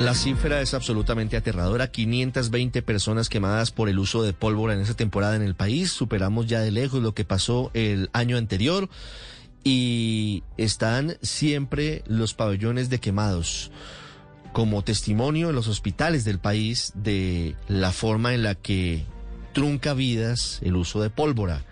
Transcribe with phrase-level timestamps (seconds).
[0.00, 1.90] La cifra es absolutamente aterradora.
[1.90, 5.90] 520 personas quemadas por el uso de pólvora en esta temporada en el país.
[5.90, 8.90] Superamos ya de lejos lo que pasó el año anterior.
[9.64, 13.72] Y están siempre los pabellones de quemados
[14.52, 19.04] como testimonio en los hospitales del país de la forma en la que
[19.54, 21.64] trunca vidas el uso de pólvora.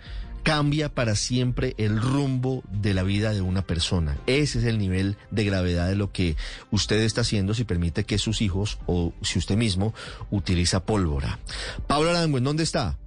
[0.45, 4.15] Cambia para siempre el rumbo de la vida de una persona.
[4.27, 6.35] Ese es el nivel de gravedad de lo que
[6.69, 9.95] usted está haciendo si permite que sus hijos o si usted mismo
[10.29, 11.39] utiliza pólvora.
[11.87, 12.99] Pablo Arango, ¿en dónde está?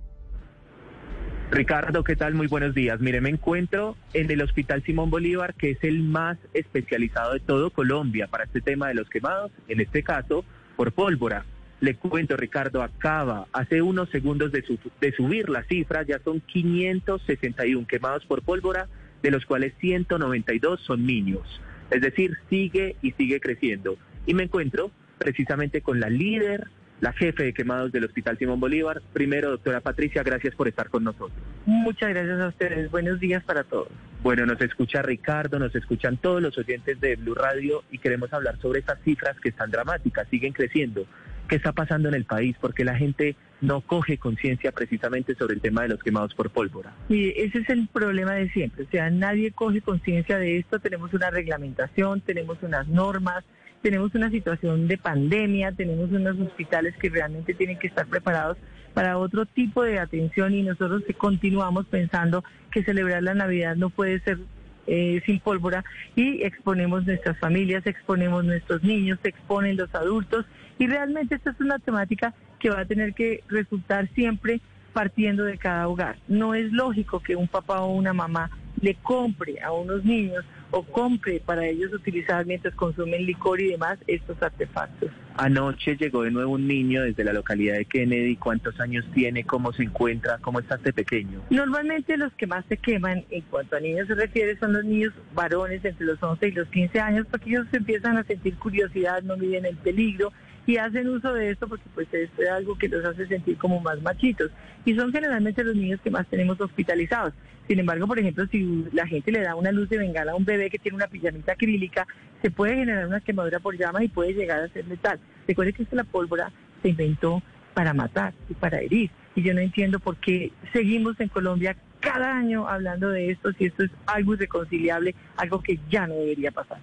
[1.52, 2.34] Ricardo, ¿qué tal?
[2.34, 2.98] Muy buenos días.
[2.98, 7.70] Mire, me encuentro en el Hospital Simón Bolívar, que es el más especializado de todo
[7.70, 10.44] Colombia para este tema de los quemados, en este caso
[10.76, 11.44] por pólvora.
[11.80, 16.40] Le cuento, Ricardo, acaba hace unos segundos de, su- de subir la cifra, ya son
[16.40, 18.88] 561 quemados por pólvora,
[19.22, 21.60] de los cuales 192 son niños.
[21.90, 23.96] Es decir, sigue y sigue creciendo.
[24.26, 26.68] Y me encuentro precisamente con la líder,
[27.00, 29.00] la jefe de quemados del Hospital Simón Bolívar.
[29.12, 31.38] Primero, doctora Patricia, gracias por estar con nosotros.
[31.64, 32.90] Muchas gracias a ustedes.
[32.90, 33.88] Buenos días para todos.
[34.22, 38.58] Bueno, nos escucha Ricardo, nos escuchan todos los oyentes de Blue Radio y queremos hablar
[38.60, 41.06] sobre esas cifras que están dramáticas, siguen creciendo.
[41.48, 42.56] ¿Qué está pasando en el país?
[42.60, 46.94] Porque la gente no coge conciencia precisamente sobre el tema de los quemados por pólvora.
[47.08, 48.84] Y ese es el problema de siempre.
[48.84, 50.78] O sea, nadie coge conciencia de esto.
[50.78, 53.44] Tenemos una reglamentación, tenemos unas normas,
[53.82, 58.58] tenemos una situación de pandemia, tenemos unos hospitales que realmente tienen que estar preparados
[58.92, 64.20] para otro tipo de atención y nosotros continuamos pensando que celebrar la Navidad no puede
[64.20, 64.38] ser
[64.88, 65.84] eh, sin pólvora
[66.16, 70.46] y exponemos nuestras familias, exponemos nuestros niños, exponen los adultos
[70.78, 74.60] y realmente esta es una temática que va a tener que resultar siempre
[74.92, 76.16] partiendo de cada hogar.
[76.26, 78.50] No es lógico que un papá o una mamá
[78.80, 83.98] le compre a unos niños o compre para ellos utilizar mientras consumen licor y demás
[84.06, 85.10] estos artefactos.
[85.36, 88.36] Anoche llegó de nuevo un niño desde la localidad de Kennedy.
[88.36, 89.44] ¿Cuántos años tiene?
[89.44, 90.38] ¿Cómo se encuentra?
[90.38, 91.40] ¿Cómo está este pequeño?
[91.50, 95.12] Normalmente los que más se queman en cuanto a niños se refiere son los niños
[95.34, 99.36] varones entre los 11 y los 15 años porque ellos empiezan a sentir curiosidad, no
[99.36, 100.32] miden el peligro
[100.68, 103.80] y hacen uso de esto porque pues esto es algo que los hace sentir como
[103.80, 104.50] más machitos
[104.84, 107.32] y son generalmente los niños que más tenemos hospitalizados.
[107.66, 110.44] Sin embargo, por ejemplo, si la gente le da una luz de bengala a un
[110.44, 112.06] bebé que tiene una pijamita acrílica,
[112.42, 115.18] se puede generar una quemadura por llamas y puede llegar a ser letal.
[115.46, 116.52] Recuerde que esta la pólvora
[116.82, 117.42] se inventó
[117.72, 119.10] para matar y para herir.
[119.36, 123.64] Y yo no entiendo por qué seguimos en Colombia cada año hablando de esto, si
[123.64, 126.78] esto es algo irreconciliable, algo que ya no debería pasar.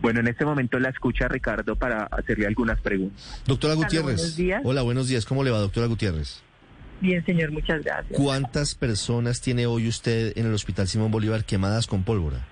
[0.00, 3.42] Bueno, en este momento la escucha Ricardo para hacerle algunas preguntas.
[3.46, 4.16] Doctora Hola, Gutiérrez.
[4.16, 4.62] buenos días.
[4.64, 5.24] Hola, buenos días.
[5.26, 6.42] ¿Cómo le va, doctora Gutiérrez?
[7.00, 8.18] Bien, señor, muchas gracias.
[8.18, 12.46] ¿Cuántas personas tiene hoy usted en el Hospital Simón Bolívar quemadas con pólvora?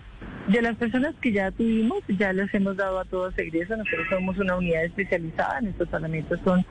[0.48, 3.76] De las personas que ya tuvimos, ya les hemos dado a todos egreso.
[3.76, 5.60] Nosotros somos una unidad especializada.
[5.60, 6.64] Nuestros tratamientos son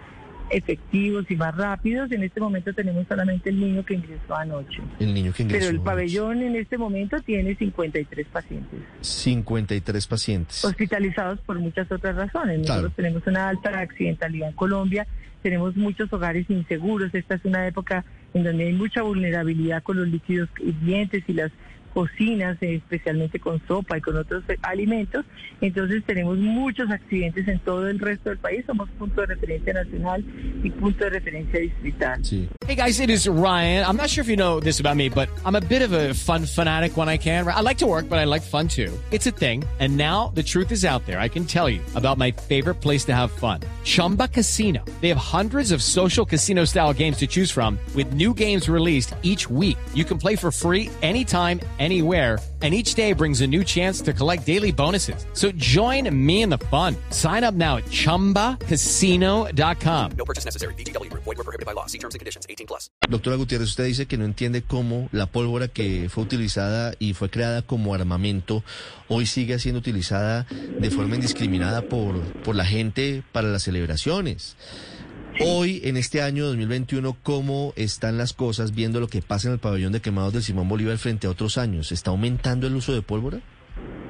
[0.49, 2.11] efectivos y más rápidos.
[2.11, 4.81] En este momento tenemos solamente el niño que ingresó anoche.
[4.99, 5.59] El niño que ingresó.
[5.59, 5.85] Pero el anoche.
[5.85, 10.65] pabellón en este momento tiene 53 pacientes 53 pacientes.
[10.65, 12.61] hospitalizados por muchas otras razones.
[12.61, 12.81] Claro.
[12.81, 15.07] Nosotros tenemos una alta accidentalidad en Colombia,
[15.41, 17.13] tenemos muchos hogares inseguros.
[17.13, 21.51] Esta es una época en donde hay mucha vulnerabilidad con los líquidos hirvientes y las
[21.95, 25.25] cocinas, eh, especialmente con sopa y con otros eh, alimentos.
[25.61, 28.65] Entonces tenemos muchos accidentes en todo el resto del país.
[28.67, 30.23] Somos punto de referencia nacional
[30.61, 32.23] y punto de referencia distrital.
[32.23, 32.49] Sí.
[32.67, 33.85] Hey guys, it is Ryan.
[33.85, 36.13] I'm not sure if you know this about me, but I'm a bit of a
[36.13, 37.47] fun fanatic when I can.
[37.47, 38.91] I like to work, but I like fun too.
[39.11, 39.63] It's a thing.
[39.79, 41.19] And now the truth is out there.
[41.19, 43.61] I can tell you about my favorite place to have fun.
[43.85, 44.83] Chumba Casino.
[44.99, 49.15] They have hundreds of social casino style games to choose from with new games released
[49.21, 49.77] each week.
[49.93, 52.39] You can play for free anytime, anywhere.
[52.63, 55.23] And each day brings a new chance to collect daily bonuses.
[55.33, 56.95] So join me in the fun.
[57.11, 60.11] Sign up now at chumbacasino.com.
[60.17, 60.73] No purchase necessary.
[60.73, 61.25] VGW Group.
[61.25, 61.85] Void were prohibited by law.
[61.85, 62.47] See terms and conditions.
[62.49, 62.89] 18 plus.
[63.07, 67.29] Doctora Gutiérrez, usted dice que no entiende cómo la pólvora que fue utilizada y fue
[67.29, 68.63] creada como armamento
[69.07, 70.47] hoy sigue siendo utilizada
[70.79, 74.55] de forma indiscriminada por, por la gente para las celebraciones.
[75.39, 79.59] Hoy, en este año 2021, ¿cómo están las cosas viendo lo que pasa en el
[79.59, 81.91] pabellón de quemados del Simón Bolívar frente a otros años?
[81.91, 83.39] ¿Está aumentando el uso de pólvora?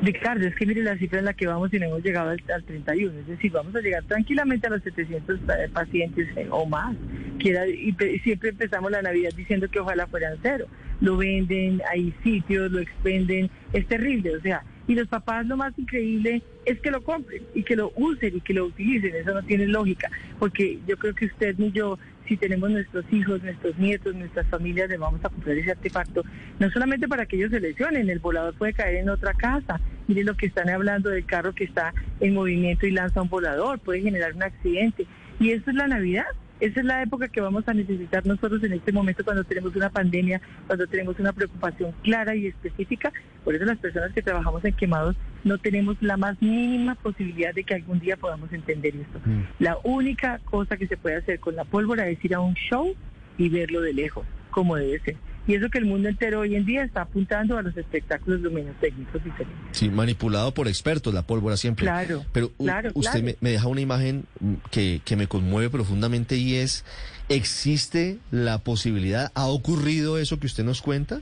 [0.04, 2.42] Ricardo, es que mire la cifra en la que vamos y no hemos llegado al,
[2.54, 6.66] al 31, es decir, vamos a llegar tranquilamente a los 700 pa- pacientes eh, o
[6.68, 6.96] más.
[7.40, 10.68] Quiera- y, pe- y siempre empezamos la Navidad diciendo que ojalá fueran cero.
[11.02, 15.78] Lo venden, hay sitios, lo expenden, es terrible, o sea, y los papás lo más
[15.78, 19.44] increíble es que lo compren y que lo usen y que lo utilicen, eso no
[19.44, 20.10] tiene lógica,
[20.40, 21.98] porque yo creo que usted ni yo,
[22.28, 26.24] si tenemos nuestros hijos, nuestros nietos, nuestras familias, le vamos a comprar ese artefacto,
[26.60, 30.26] no solamente para que ellos se lesionen, el volador puede caer en otra casa, miren
[30.26, 34.02] lo que están hablando del carro que está en movimiento y lanza un volador, puede
[34.02, 35.06] generar un accidente,
[35.40, 36.26] y eso es la Navidad.
[36.60, 39.90] Esa es la época que vamos a necesitar nosotros en este momento cuando tenemos una
[39.90, 43.12] pandemia, cuando tenemos una preocupación clara y específica.
[43.44, 47.64] Por eso las personas que trabajamos en quemados no tenemos la más mínima posibilidad de
[47.64, 49.20] que algún día podamos entender esto.
[49.60, 52.96] La única cosa que se puede hacer con la pólvora es ir a un show
[53.38, 55.18] y verlo de lejos, como debe ser.
[55.48, 59.24] Y eso que el mundo entero hoy en día está apuntando a los espectáculos luminotécnicos
[59.24, 59.78] diferentes.
[59.78, 61.86] Sí, manipulado por expertos, la pólvora siempre.
[61.86, 63.26] Claro, Pero claro, usted claro.
[63.26, 64.26] Me, me deja una imagen
[64.72, 66.84] que, que me conmueve profundamente y es,
[67.30, 71.22] ¿existe la posibilidad, ha ocurrido eso que usted nos cuenta?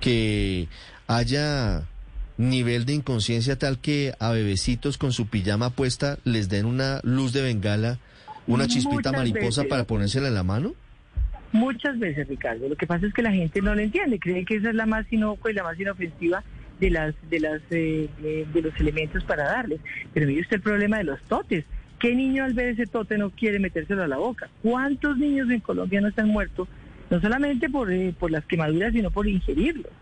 [0.00, 0.68] Que
[1.06, 1.84] haya
[2.36, 7.32] nivel de inconsciencia tal que a bebecitos con su pijama puesta les den una luz
[7.32, 7.98] de bengala,
[8.46, 9.70] una chispita mariposa veces.
[9.70, 10.74] para ponérsela en la mano?
[11.52, 12.68] Muchas veces, Ricardo.
[12.68, 14.86] Lo que pasa es que la gente no lo entiende, cree que esa es la
[14.86, 16.42] más inocua y la más inofensiva
[16.80, 19.80] de las de las eh, eh, de los elementos para darles.
[20.14, 21.64] Pero mire usted el problema de los totes.
[21.98, 24.48] ¿Qué niño al ver ese tote no quiere metérselo a la boca?
[24.62, 26.66] ¿Cuántos niños en Colombia no están muertos?
[27.10, 29.92] No solamente por, eh, por las quemaduras, sino por ingerirlos.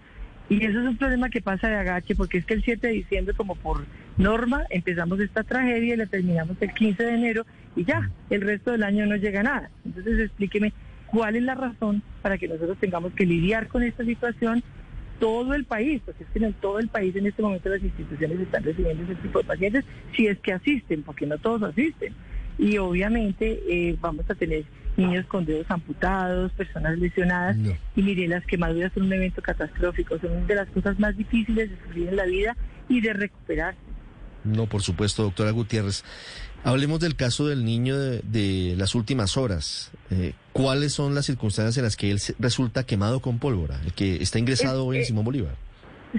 [0.49, 2.93] Y eso es un problema que pasa de agache, porque es que el 7 de
[2.95, 3.85] diciembre, como por
[4.17, 7.47] norma, empezamos esta tragedia y la terminamos el 15 de enero
[7.77, 9.71] y ya, el resto del año no llega nada.
[9.85, 10.73] Entonces explíqueme
[11.11, 14.63] cuál es la razón para que nosotros tengamos que lidiar con esta situación
[15.19, 18.41] todo el país, porque es que en todo el país en este momento las instituciones
[18.41, 19.85] están recibiendo ese tipo de pacientes,
[20.17, 22.15] si es que asisten, porque no todos asisten.
[22.59, 24.65] Y obviamente eh, vamos a tener
[24.97, 27.73] niños con dedos amputados, personas lesionadas, No.
[27.97, 31.77] y mire, las quemaduras son un evento catastrófico, son de las cosas más difíciles de
[31.85, 32.57] sufrir en la vida
[32.89, 33.79] y de recuperarse.
[34.45, 36.03] No, por supuesto, doctora Gutiérrez.
[36.65, 39.91] Hablemos del caso del niño de, de las últimas horas.
[40.11, 43.81] Eh, ¿Cuáles son las circunstancias en las que él resulta quemado con pólvora?
[43.85, 45.55] El que está ingresado Es- hoy en eh, Simón Bolívar.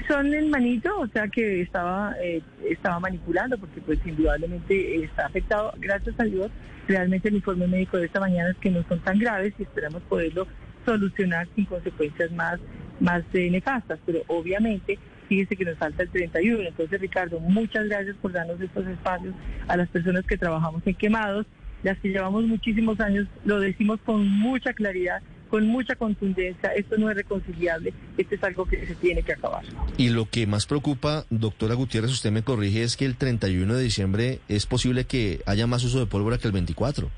[0.08, 5.26] Son el manito, o sea que estaba eh, estaba manipulando, porque pues indudablemente eh, está
[5.26, 5.74] afectado.
[5.80, 6.50] Gracias a Dios,
[6.88, 10.02] realmente el informe médico de esta mañana es que no son tan graves y esperamos
[10.04, 10.48] poderlo
[10.86, 12.58] solucionar sin consecuencias más,
[13.02, 14.00] más eh, nefastas.
[14.06, 16.70] Pero obviamente, fíjese que nos falta el 31.
[16.70, 19.36] Entonces, Ricardo, muchas gracias por darnos estos espacios
[19.68, 21.46] a las personas que trabajamos en quemados,
[21.84, 27.10] las que llevamos muchísimos años, lo decimos con mucha claridad con mucha contundencia, esto no
[27.10, 29.66] es reconciliable, esto es algo que se tiene que acabar.
[29.98, 33.84] Y lo que más preocupa, doctora Gutiérrez, usted me corrige, es que el 31 de
[33.84, 37.12] diciembre es posible que haya más uso de pólvora que el 24.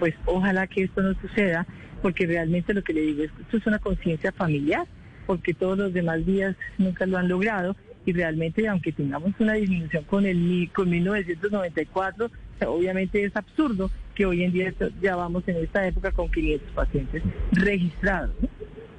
[0.00, 1.64] Pues ojalá que esto no suceda,
[2.02, 4.84] porque realmente lo que le digo es que esto es una conciencia familiar,
[5.28, 10.02] porque todos los demás días nunca lo han logrado y realmente aunque tengamos una disminución
[10.02, 15.42] con el con 1994, o sea, obviamente es absurdo que hoy en día ya vamos
[15.46, 17.22] en esta época con 500 pacientes
[17.52, 18.34] registrados.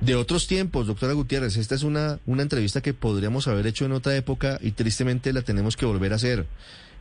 [0.02, 3.94] De otros tiempos, doctora Gutiérrez, esta es una, una entrevista que podríamos haber hecho en
[3.94, 6.46] otra época y tristemente la tenemos que volver a hacer.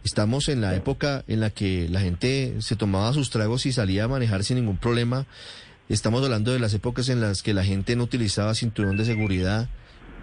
[0.04, 4.04] Estamos en la época en la que la gente se tomaba sus tragos y salía
[4.04, 5.26] a manejar sin ningún problema.
[5.88, 9.68] Estamos hablando de las épocas en las que la gente no utilizaba cinturón de seguridad.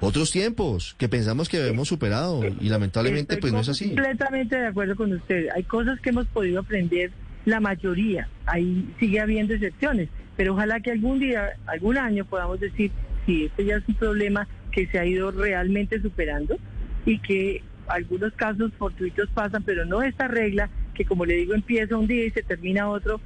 [0.02, 3.88] Otros tiempos que pensamos que habíamos superado y lamentablemente pues no es así.
[3.88, 5.48] Completamente de acuerdo con usted.
[5.54, 7.12] Hay cosas que hemos podido aprender
[7.46, 8.30] la mayoría.
[8.46, 12.92] Ahí sigue habiendo excepciones, pero ojalá que algún día, algún año podamos decir
[13.26, 16.58] si este ya es un problema que se ha ido realmente superando
[17.06, 21.98] y que algunos casos fortuitos pasan, pero no esta regla que como le digo empieza
[21.98, 23.20] un día y se termina otro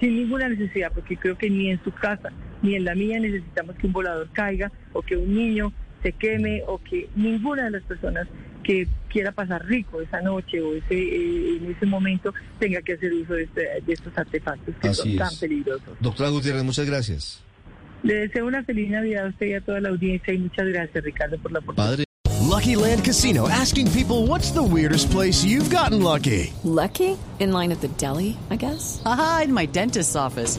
[0.00, 2.30] sin ninguna necesidad, porque creo que ni en su casa
[2.62, 6.62] ni en la mía necesitamos que un volador caiga o que un niño se queme
[6.66, 8.26] o que ninguna de las personas
[8.62, 13.12] que quiera pasar rico esa noche o ese eh, en ese momento tenga que hacer
[13.12, 15.38] uso de, este- de estos artefactos que Así son tan es.
[15.38, 15.88] peligrosos.
[16.00, 17.42] Doctora Gutiérrez, muchas gracias.
[18.04, 21.04] Le deseo una feliz Navidad a usted y a toda la audiencia y muchas gracias
[21.04, 21.90] Ricardo por la oportunidad.
[21.92, 22.04] Padre.
[22.48, 26.52] Lucky Land Casino asking people what's the weirdest place you've gotten lucky?
[26.64, 27.16] Lucky?
[27.40, 29.00] In line at the deli, I guess?
[29.06, 30.58] Aha, in my dentist's office.